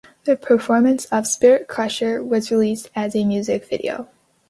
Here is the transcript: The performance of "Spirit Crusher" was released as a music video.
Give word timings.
The 0.23 0.35
performance 0.35 1.05
of 1.11 1.27
"Spirit 1.27 1.67
Crusher" 1.67 2.23
was 2.23 2.49
released 2.49 2.89
as 2.95 3.15
a 3.15 3.23
music 3.23 3.69
video. 3.69 4.07